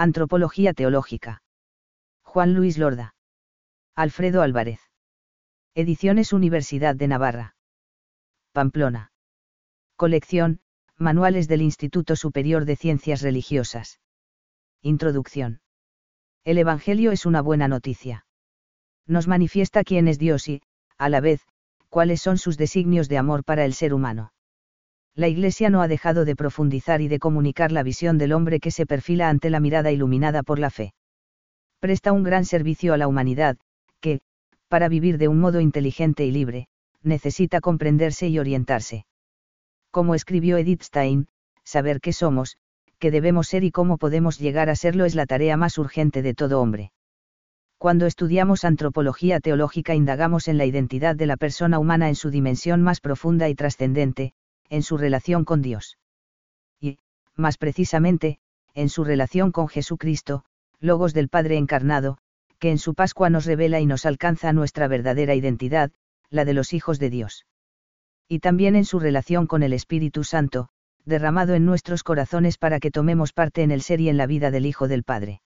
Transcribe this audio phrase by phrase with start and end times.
[0.00, 1.42] Antropología teológica.
[2.22, 3.16] Juan Luis Lorda.
[3.96, 4.78] Alfredo Álvarez.
[5.74, 7.56] Ediciones Universidad de Navarra.
[8.52, 9.10] Pamplona.
[9.96, 10.60] Colección,
[10.98, 13.98] Manuales del Instituto Superior de Ciencias Religiosas.
[14.82, 15.62] Introducción.
[16.44, 18.24] El Evangelio es una buena noticia.
[19.04, 20.62] Nos manifiesta quién es Dios y,
[20.96, 21.44] a la vez,
[21.88, 24.30] cuáles son sus designios de amor para el ser humano.
[25.14, 28.70] La Iglesia no ha dejado de profundizar y de comunicar la visión del hombre que
[28.70, 30.92] se perfila ante la mirada iluminada por la fe.
[31.80, 33.56] Presta un gran servicio a la humanidad,
[34.00, 34.20] que,
[34.68, 36.68] para vivir de un modo inteligente y libre,
[37.02, 39.06] necesita comprenderse y orientarse.
[39.90, 41.28] Como escribió Edith Stein,
[41.64, 42.56] saber qué somos,
[42.98, 46.34] qué debemos ser y cómo podemos llegar a serlo es la tarea más urgente de
[46.34, 46.92] todo hombre.
[47.78, 52.82] Cuando estudiamos antropología teológica indagamos en la identidad de la persona humana en su dimensión
[52.82, 54.32] más profunda y trascendente,
[54.70, 55.98] en su relación con Dios.
[56.80, 56.98] Y,
[57.36, 58.38] más precisamente,
[58.74, 60.44] en su relación con Jesucristo,
[60.80, 62.18] Logos del Padre encarnado,
[62.58, 65.90] que en su Pascua nos revela y nos alcanza nuestra verdadera identidad,
[66.30, 67.46] la de los hijos de Dios.
[68.28, 70.68] Y también en su relación con el Espíritu Santo,
[71.04, 74.50] derramado en nuestros corazones para que tomemos parte en el ser y en la vida
[74.50, 75.40] del Hijo del Padre.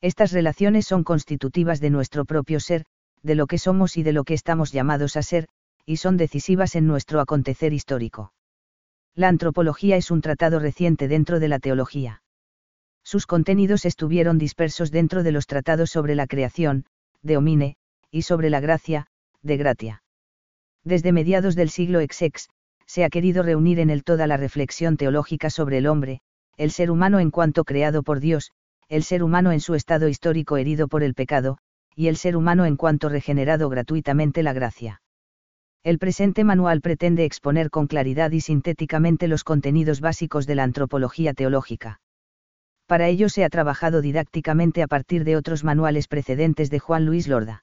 [0.00, 2.84] Estas relaciones son constitutivas de nuestro propio ser,
[3.22, 5.48] de lo que somos y de lo que estamos llamados a ser,
[5.84, 8.32] y son decisivas en nuestro acontecer histórico.
[9.16, 12.22] La antropología es un tratado reciente dentro de la teología.
[13.02, 16.84] Sus contenidos estuvieron dispersos dentro de los tratados sobre la creación,
[17.22, 17.76] de Omine,
[18.10, 19.06] y sobre la gracia,
[19.40, 20.02] de Gratia.
[20.84, 22.48] Desde mediados del siglo XX,
[22.84, 26.20] se ha querido reunir en él toda la reflexión teológica sobre el hombre,
[26.58, 28.52] el ser humano en cuanto creado por Dios,
[28.88, 31.56] el ser humano en su estado histórico herido por el pecado,
[31.94, 35.00] y el ser humano en cuanto regenerado gratuitamente la gracia.
[35.86, 41.32] El presente manual pretende exponer con claridad y sintéticamente los contenidos básicos de la antropología
[41.32, 42.00] teológica.
[42.88, 47.28] Para ello se ha trabajado didácticamente a partir de otros manuales precedentes de Juan Luis
[47.28, 47.62] Lorda.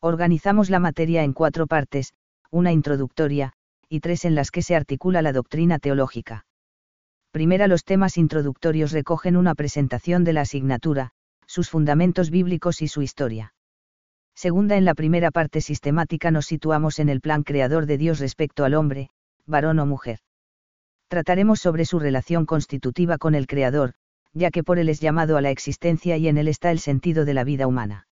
[0.00, 2.12] Organizamos la materia en cuatro partes,
[2.52, 3.54] una introductoria,
[3.88, 6.46] y tres en las que se articula la doctrina teológica.
[7.32, 11.10] Primera los temas introductorios recogen una presentación de la asignatura,
[11.48, 13.52] sus fundamentos bíblicos y su historia.
[14.34, 18.64] Segunda, en la primera parte sistemática nos situamos en el plan creador de Dios respecto
[18.64, 19.10] al hombre,
[19.46, 20.18] varón o mujer.
[21.08, 23.92] Trataremos sobre su relación constitutiva con el Creador,
[24.32, 27.24] ya que por él es llamado a la existencia y en él está el sentido
[27.24, 28.06] de la vida humana.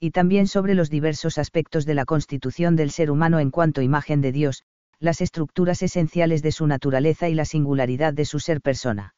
[0.00, 4.20] Y también sobre los diversos aspectos de la constitución del ser humano en cuanto imagen
[4.22, 4.64] de Dios,
[4.98, 9.14] las estructuras esenciales de su naturaleza y la singularidad de su ser persona.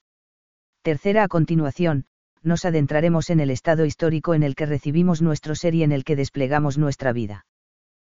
[0.83, 2.07] Tercera a continuación,
[2.43, 6.05] nos adentraremos en el estado histórico en el que recibimos nuestro ser y en el
[6.05, 7.47] que desplegamos nuestra vida.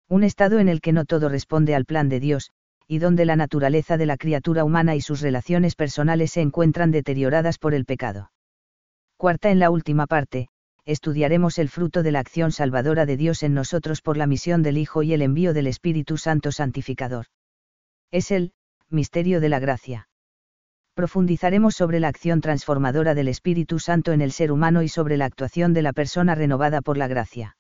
[0.10, 2.52] Un estado en el que no todo responde al plan de Dios,
[2.88, 7.58] y donde la naturaleza de la criatura humana y sus relaciones personales se encuentran deterioradas
[7.58, 8.32] por el pecado.
[9.18, 10.50] Cuarta en la última parte,
[10.86, 14.78] estudiaremos el fruto de la acción salvadora de Dios en nosotros por la misión del
[14.78, 17.26] Hijo y el envío del Espíritu Santo Santificador.
[18.12, 18.54] Es el
[18.90, 20.08] misterio de la gracia
[20.98, 25.26] profundizaremos sobre la acción transformadora del Espíritu Santo en el ser humano y sobre la
[25.26, 27.56] actuación de la persona renovada por la gracia.